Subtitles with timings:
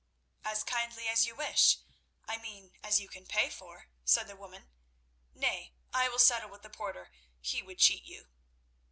[0.43, 4.67] "As kindly as you wish—I mean as you can pay for," said the woman.
[5.35, 8.25] "Nay, I will settle with the porter; he would cheat you."